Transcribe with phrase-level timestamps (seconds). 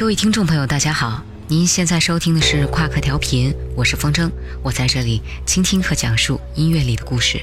[0.00, 1.22] 各位听众朋友，大家好！
[1.46, 4.30] 您现在收听的是夸克调频，我是风筝，
[4.62, 7.38] 我在这里倾听和讲述音乐里的故事。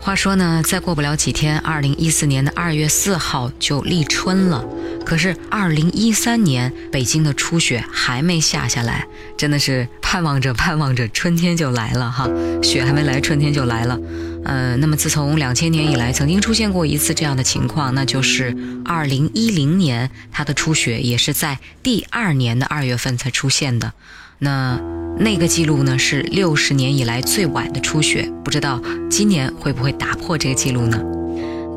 [0.00, 4.64] 话说呢，再过不了几天，二零一四年的二月四号就立春了。
[5.04, 9.06] 可是二零一三年北京的初雪还没下下来，
[9.36, 12.26] 真的是盼望着盼望着，春天就来了哈。
[12.62, 14.00] 雪还没来，春天就来了。
[14.44, 23.92] 呃，那么自从两千年以来，曾经出现过一次这样的情况，那就是二零一零年，它的初雪也是在第二年的二月份才出现的。
[24.38, 24.78] 那
[25.18, 28.80] 那个记录呢是六十年以来最晚的初雪，不知道
[29.10, 31.00] 今年会不会打破这个记录呢？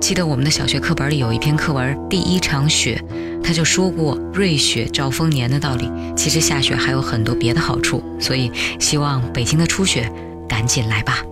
[0.01, 3.03] 记得我们的小学课本里有一篇课文《第一场雪》，
[3.43, 5.89] 他就说过“瑞雪兆丰年”的道理。
[6.15, 10.11] 其实下雪还有很多别的好处，所以希望北京的初雪
[10.47, 11.23] 赶紧来吧。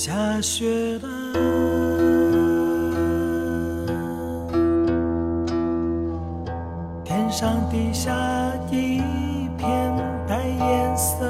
[0.00, 1.08] 下雪了，
[7.04, 8.14] 天上地下
[8.70, 9.02] 一
[9.58, 9.92] 片
[10.28, 11.26] 白颜色。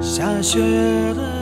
[0.00, 0.60] 下雪
[1.12, 1.37] 了。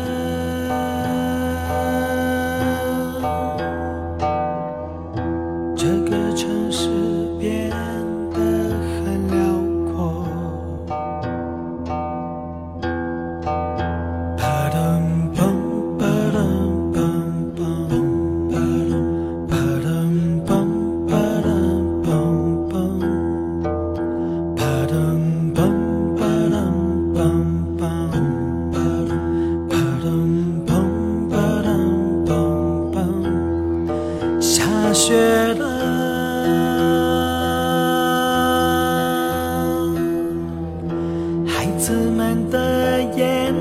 [41.87, 43.55] 孩子们的眼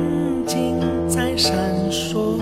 [0.47, 1.53] 睛在闪
[1.91, 2.39] 烁。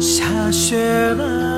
[0.00, 0.76] 下雪
[1.14, 1.57] 了。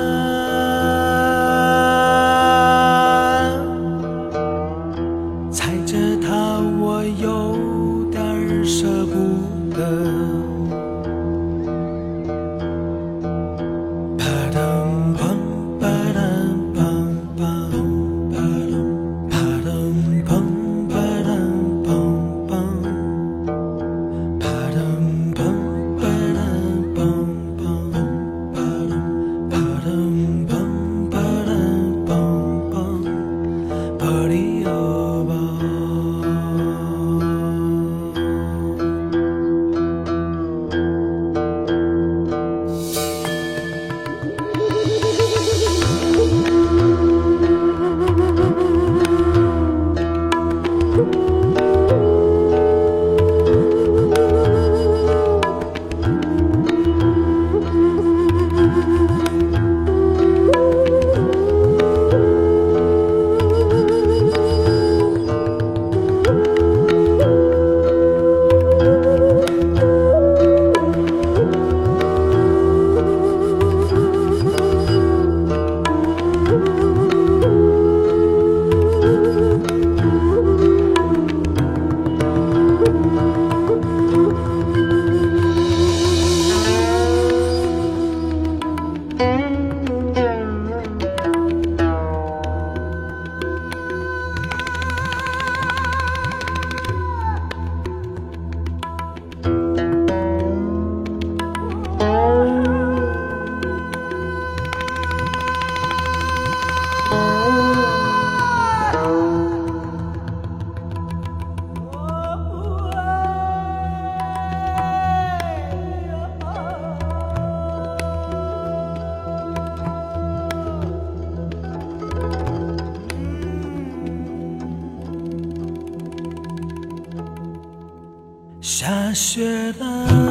[128.81, 130.30] 下雪了。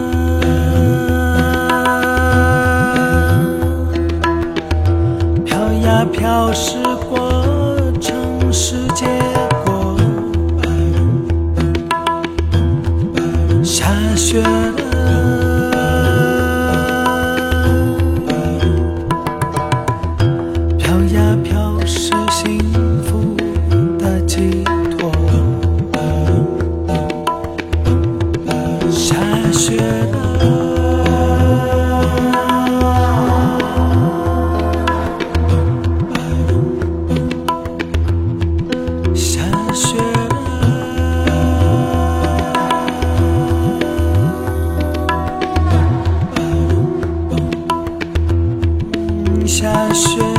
[49.60, 50.29] 下雪。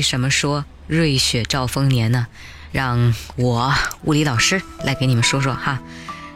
[0.00, 2.26] 为什么说瑞雪兆丰年呢？
[2.72, 3.70] 让我
[4.04, 5.78] 物理老师来给你们说说哈。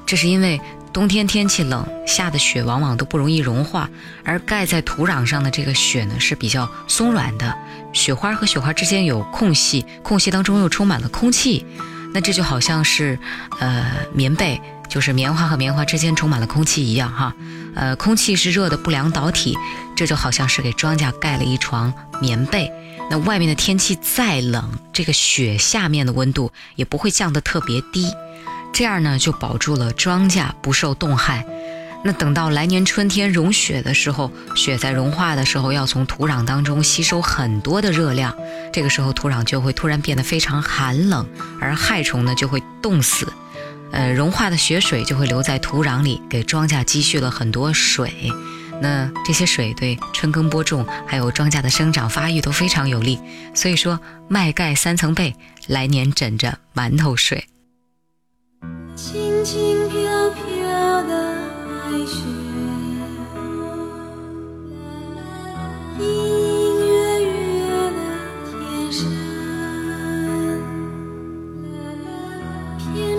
[0.05, 0.61] 这是因为
[0.93, 3.89] 冬天天气冷，下的雪往往都不容易融化，
[4.23, 7.57] 而盖在土壤上的这个雪呢是比较松软的，
[7.95, 11.65] 雪花和雪花之间有空隙，空隙当中又充满了空气，
[12.13, 13.19] 那这就好像是
[13.61, 17.35] 呃棉被，就是棉花和棉花之间充满了空气一样哈。
[17.75, 19.57] 呃，空气是热的不良导体，
[19.97, 22.71] 这就好像是给庄稼盖了一床棉被。
[23.11, 28.11] 那外面的天气再冷，这个雪下面的温度也不会降得特别低，
[28.73, 31.45] 这样呢就保住了庄稼不受冻害。
[32.07, 38.35] 那等到来年春天融雪的时候，雪在融化的时候要从土壤当中吸收很多的热量，
[38.73, 41.27] 这个时候土壤就会突然变得非常寒冷，
[41.61, 43.27] 而害虫呢就会冻死。
[43.95, 48.13] 呃，融化的雪水就会留在土壤里，给庄稼积蓄了很多水。
[48.83, 53.21] 那这些水对春耕播种还有庄稼的生长发育都非常有利，
[53.55, 55.33] 所以说麦盖三层被，
[55.69, 57.47] 来年枕着馒头睡。
[58.97, 60.01] 轻轻飘
[60.31, 62.19] 飘的白雪，
[66.01, 67.31] 隐隐约约
[67.93, 68.01] 的
[72.93, 73.14] 天，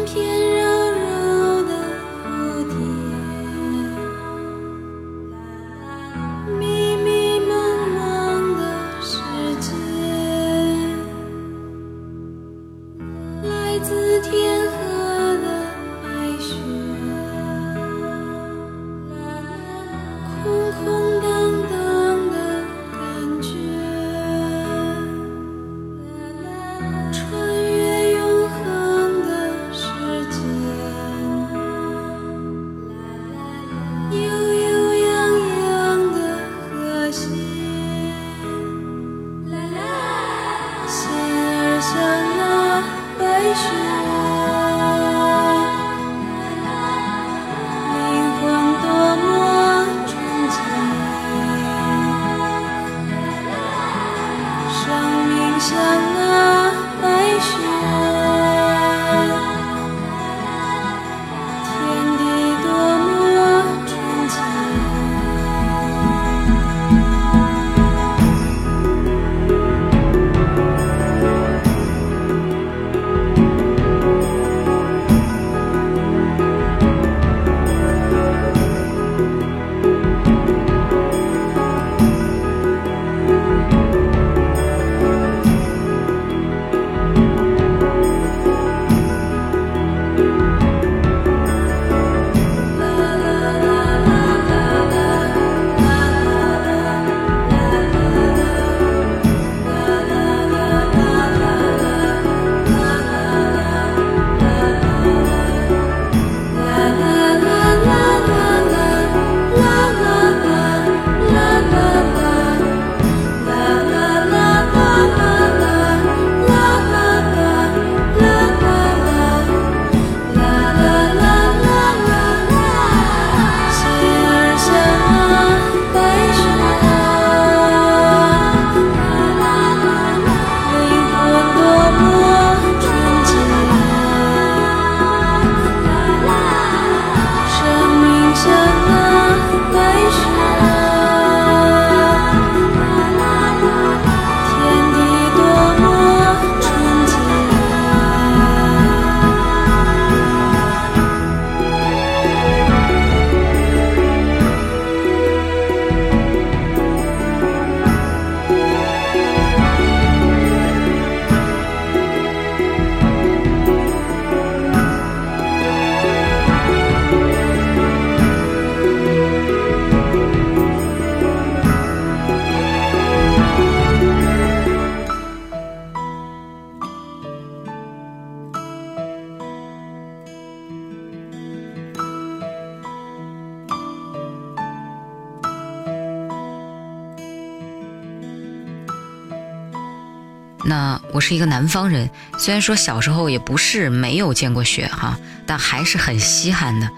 [190.67, 196.89] 那我是一个南方人，虽然说小时候也不是没有见过雪哈，但还是很稀罕的。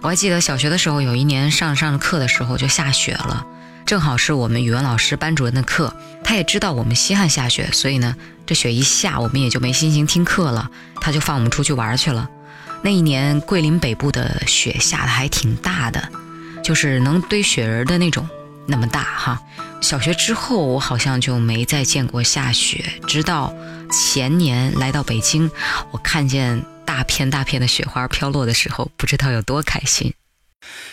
[0.00, 3.44] 我还记得小学的时候，有一年上上课的时候就下雪了，
[3.84, 8.14] 正好是我们语文老师班主任的课，他也知道我们稀罕下雪，所以呢，
[8.46, 10.70] 这雪一下，我们也就没心情听课了，
[11.00, 12.28] 他就放我们出去玩去了。
[12.82, 16.08] 那一年桂林北部的雪下的还挺大的，
[16.62, 18.28] 就是能堆雪人的那种，
[18.68, 19.42] 那么大哈。
[19.80, 23.52] 小学之后，我好像就没再见过下雪，直到
[23.90, 25.50] 前年来到北京，
[25.90, 30.12] 我看见大片大片的雪花飘落的时候，不知道有多开心。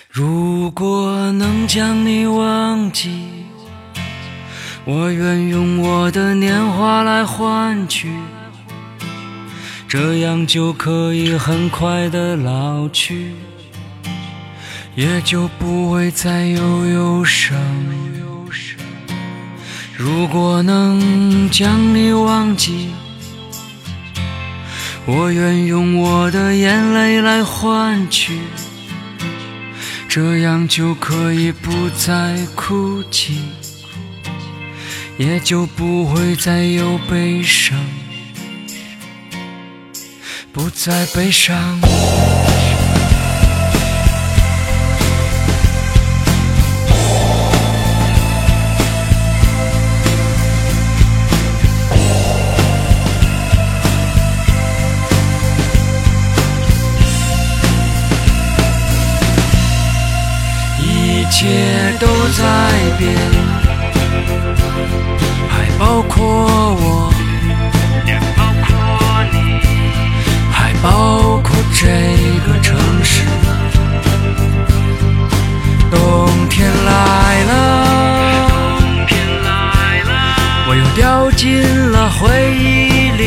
[0.09, 3.27] 如果能将你忘记，
[4.85, 8.07] 我愿用我的年华来换取，
[9.87, 13.33] 这样就可以很快的老去，
[14.95, 17.57] 也就不会再有忧伤。
[19.97, 22.89] 如果能将你忘记，
[25.05, 28.39] 我愿用我的眼泪来换取。
[30.07, 33.41] 这样就可以不再哭泣，
[35.17, 37.77] 也就不会再有悲伤，
[40.53, 41.79] 不再悲伤。
[61.97, 62.43] 都在
[62.97, 63.13] 变，
[65.49, 66.23] 还包括
[66.75, 67.13] 我，
[68.05, 68.67] 也包括
[69.31, 69.35] 你，
[70.51, 71.87] 还包括这
[72.45, 73.23] 个城市。
[75.89, 77.53] 冬天来了，
[78.79, 80.11] 冬天来了，
[80.67, 81.61] 我又掉进
[81.91, 83.23] 了回忆里，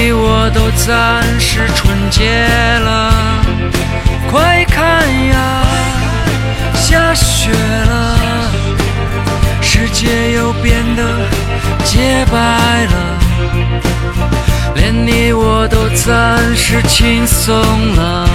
[0.00, 2.30] 你我都暂时纯洁
[2.78, 3.12] 了。
[4.30, 5.64] 快看呀，
[6.76, 8.16] 下雪了，
[9.60, 11.02] 世界又变得
[11.84, 12.38] 洁白
[12.84, 13.18] 了，
[14.76, 17.56] 连你我都暂时轻松
[17.96, 18.28] 了。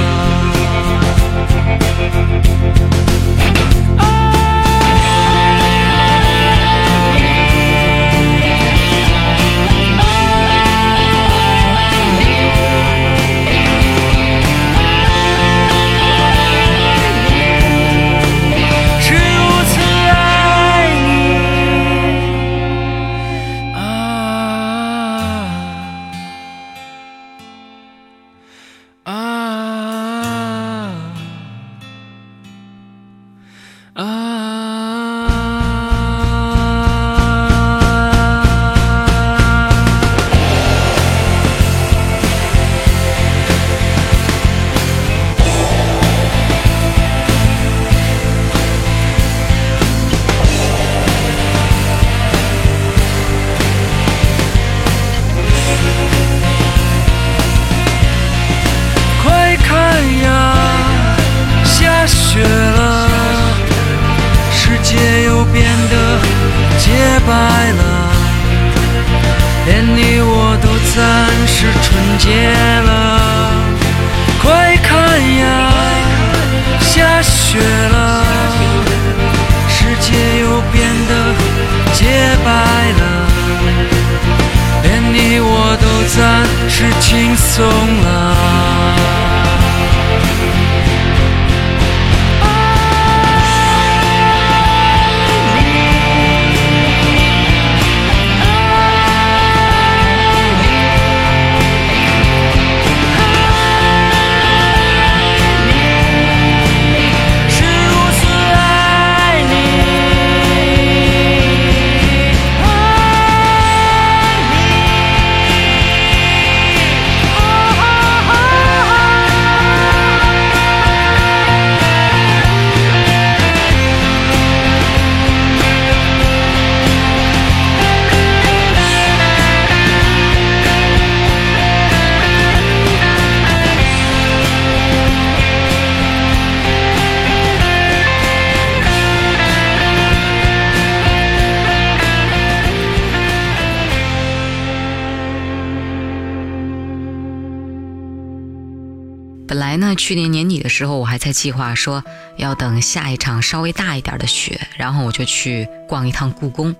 [150.63, 152.01] 的时候，我还在计划说
[152.37, 156.73] 要等下一场稍微大一点的雪，然后我就去逛一趟故宫。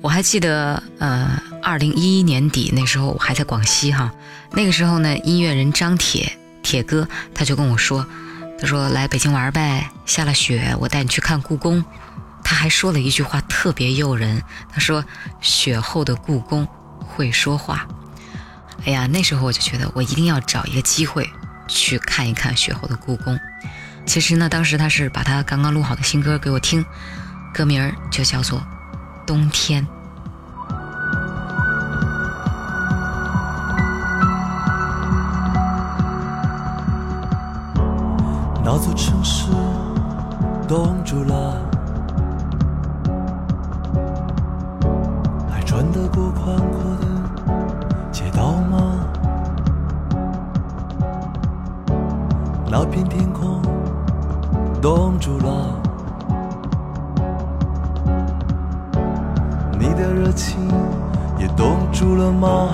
[0.00, 4.10] 我还记得，呃，二零一一年底那时候我还在广西哈，
[4.52, 8.06] 那个时候呢，音乐人张铁铁哥他就跟我说，
[8.58, 11.84] 他说来北京玩呗，下了雪我带你去看故宫。
[12.42, 15.04] 他还说了一句话特别诱人，他说
[15.42, 16.66] 雪后的故宫
[16.98, 17.86] 会说话。
[18.86, 21.30] 哎呀，那时候我就觉得我一定要找一个机会
[21.70, 23.38] 去看一看雪后的故宫。
[24.04, 26.84] 其实呢，当时他是把他刚刚录好的新歌给我听，
[27.54, 28.60] 歌名就叫做。
[29.26, 29.86] 冬天，
[38.64, 39.44] 那座城市
[40.66, 41.62] 冻住了，
[45.48, 46.56] 还穿得过宽
[52.72, 53.60] 那片天空
[54.80, 55.74] 冻住了。
[59.76, 60.68] 你的热情
[61.36, 62.68] 也冻住了吗？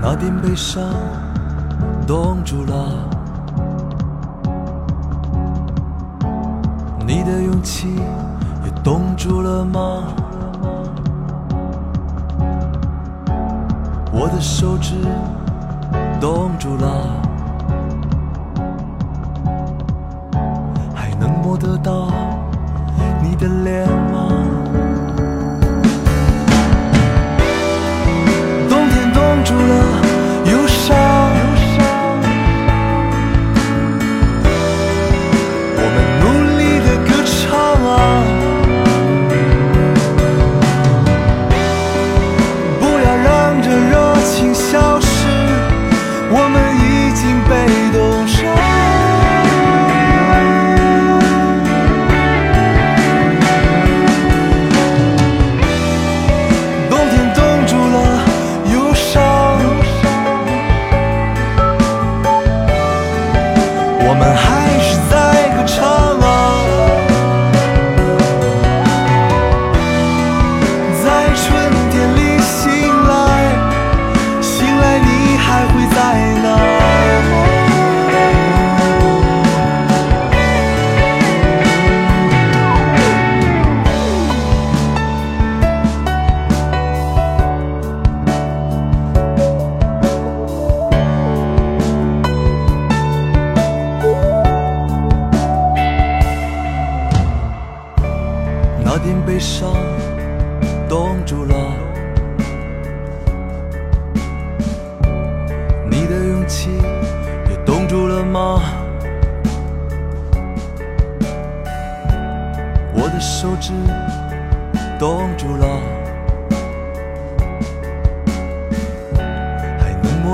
[0.00, 0.84] 那点悲伤
[2.06, 2.88] 冻住了，
[7.06, 8.24] 你的勇气也。
[8.84, 10.02] 冻住了吗？
[14.12, 14.94] 我的手指
[16.20, 17.22] 冻住了，
[20.94, 22.10] 还能摸得到
[23.22, 23.88] 你的脸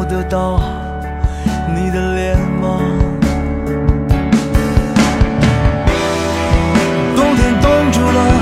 [0.00, 0.58] 我得到
[1.76, 2.80] 你的脸吗？
[7.14, 8.39] 冬天冻住了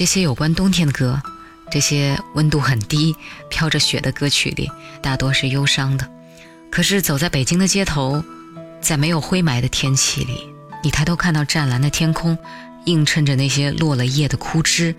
[0.00, 1.20] 这些有关冬天的歌，
[1.70, 3.14] 这些温度很低、
[3.50, 4.66] 飘着雪的歌曲里，
[5.02, 6.10] 大多是忧伤的。
[6.70, 8.24] 可是走在北京的街头，
[8.80, 10.48] 在没有灰霾的天气里，
[10.82, 12.38] 你抬头看到湛蓝的天空，
[12.86, 14.94] 映衬着那些落了叶的枯枝，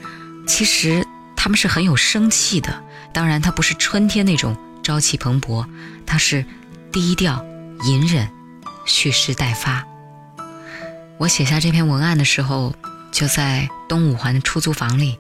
[0.46, 1.04] 其实
[1.36, 2.84] 它们是很有生气的。
[3.12, 5.66] 当然，它不是春天那种朝气蓬勃，
[6.06, 6.46] 它是
[6.92, 7.44] 低调、
[7.86, 8.30] 隐忍、
[8.86, 9.84] 蓄势待发。
[11.18, 12.76] 我写下这篇文案的时候，
[13.12, 15.18] 就在东五环的出租房里，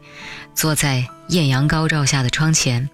[0.56, 2.90] 坐在艳阳高照下的窗前，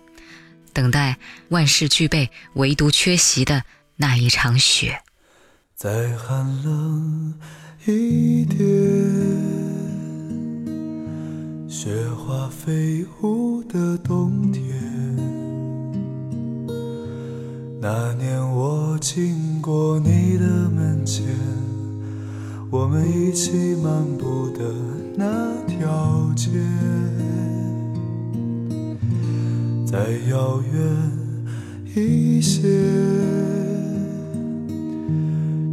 [0.73, 1.17] 等待
[1.49, 3.63] 万事俱备，唯独缺席的
[3.95, 5.01] 那一场雪。
[5.75, 7.33] 再寒冷
[7.85, 8.57] 一点，
[11.69, 14.63] 雪花飞舞的冬天。
[17.79, 21.23] 那年我经过你的门前，
[22.69, 24.59] 我们一起漫步的
[25.15, 25.25] 那
[25.65, 26.49] 条街，
[29.85, 29.97] 再
[30.29, 30.75] 遥远
[31.95, 32.67] 一些。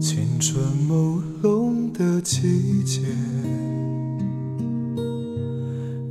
[0.00, 3.00] 青春朦胧的季节，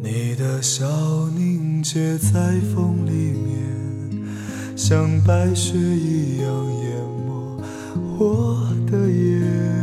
[0.01, 0.85] 你的笑
[1.29, 4.27] 凝结在风里面，
[4.75, 7.61] 像白雪一样淹没
[8.19, 9.82] 我的眼。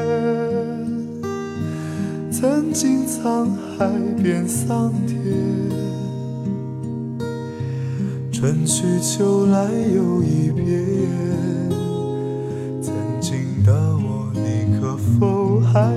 [2.41, 5.15] 曾经沧海变桑田，
[8.31, 10.65] 春去秋来又一遍。
[12.81, 15.93] 曾经的我，你可否还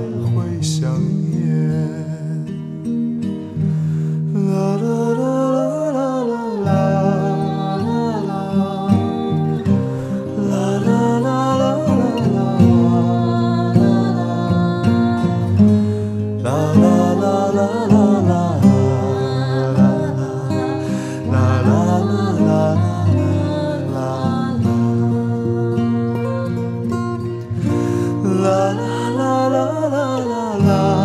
[30.65, 31.04] love.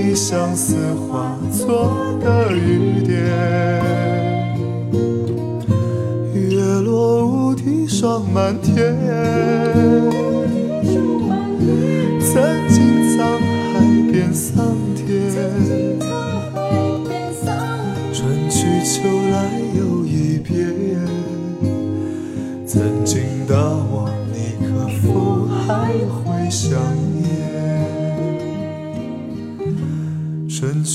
[0.00, 3.20] 你相思化作的雨点？
[6.32, 8.96] 月落乌啼霜满天。
[12.20, 12.30] 曾
[12.68, 13.18] 经沧
[13.72, 14.67] 海变桑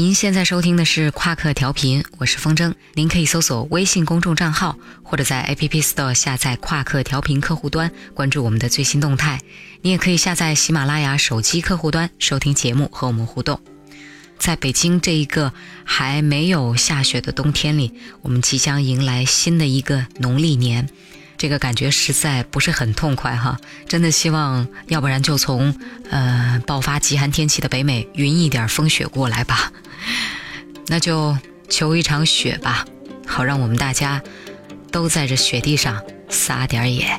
[0.00, 2.72] 您现在收听的是夸克调频，我是风筝。
[2.94, 9.42] 您可以搜索微信公众账号，或者在 App Store 下载夸克调频客户端，关注我们的最新动态。
[9.82, 13.60] 你也可以下载喜马拉雅手机客户端收听节目和我们互动。
[14.38, 15.52] 在北京这一个
[15.84, 20.88] 还没有下雪的冬天里，我们即将迎来新的一个农历年，
[21.40, 23.58] 这个感觉实在不是很痛快哈！
[23.88, 25.74] 真的希望，要不然就从
[26.10, 29.72] 呃爆发极寒天气的北美匀一点风雪过来吧。
[30.88, 31.34] 那就
[31.70, 32.84] 求一场雪吧，
[33.26, 34.20] 好让我们大家
[34.92, 35.98] 都在这雪地上
[36.28, 37.18] 撒点野。